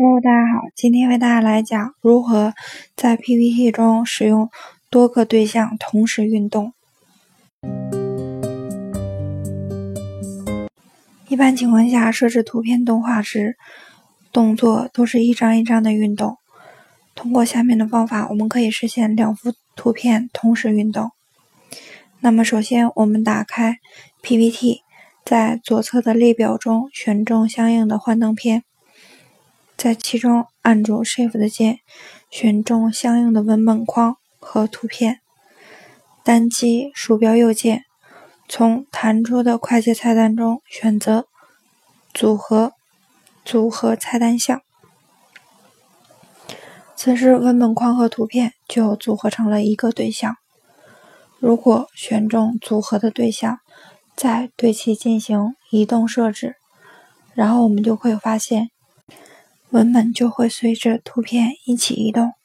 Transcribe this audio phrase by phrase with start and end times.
[0.00, 2.54] Hello，大家好，今天为大家来讲如何
[2.94, 4.48] 在 PPT 中使用
[4.90, 6.72] 多个对象同时运动。
[11.26, 13.56] 一般情况下，设置图片动画时，
[14.32, 16.36] 动作都是一张一张的运动。
[17.16, 21.10] 通过下面的方法，我们可以实现两幅图片同时运动。
[22.20, 23.78] 那么，首先我们打开
[24.22, 24.82] PPT，
[25.24, 28.62] 在左侧的列表中选中相应的幻灯片。
[29.78, 31.78] 在其中按住 Shift 键，
[32.32, 35.20] 选中相应的文本框和图片。
[36.24, 37.84] 单击鼠标右键，
[38.48, 41.28] 从弹出的快捷菜单中选择
[42.12, 42.72] “组合”，
[43.46, 44.60] 组合菜单项。
[46.96, 50.34] 此时文本框和图片就组合成了一个对象。
[51.38, 53.60] 如果选中组合的对象，
[54.16, 56.56] 再对其进行移动设置，
[57.32, 58.70] 然后我们就会发现。
[59.70, 62.37] 文本就会随着图片一起移动。